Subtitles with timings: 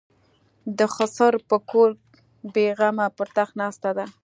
[0.77, 1.89] د خسر په کور
[2.53, 4.05] بېغمه پر تخت ناسته ده.